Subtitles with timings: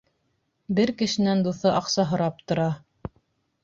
[0.79, 2.71] Бер кешенән дуҫы аҡса һорап тора.